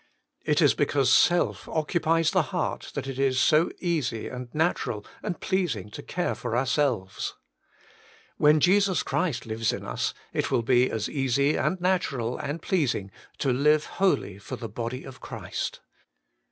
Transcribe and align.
It 0.43 0.63
is 0.63 0.73
because 0.73 1.13
self 1.13 1.69
occupies 1.69 2.31
the 2.31 2.41
heart 2.49 2.89
that 2.95 3.05
it 3.05 3.19
is 3.19 3.39
so 3.39 3.69
easy 3.77 4.27
and 4.29 4.49
natural 4.51 5.05
and 5.21 5.35
Working 5.35 5.35
for 5.35 5.37
God 5.37 5.37
89 5.37 5.39
pleasing 5.75 5.89
to 5.91 6.01
care 6.01 6.33
for 6.33 6.57
ourselves. 6.57 7.35
When 8.37 8.59
Jesus 8.59 9.03
Christ 9.03 9.45
lives 9.45 9.71
in 9.71 9.85
us, 9.85 10.15
it 10.33 10.49
will 10.49 10.63
be 10.63 10.89
as 10.89 11.07
easy 11.07 11.55
and 11.55 11.79
natural 11.79 12.35
and 12.39 12.63
pleasing 12.63 13.11
to 13.37 13.53
live 13.53 13.85
wholly 14.01 14.39
for 14.39 14.55
the 14.55 14.67
body 14.67 15.03
of 15.03 15.21
Christ. 15.21 15.81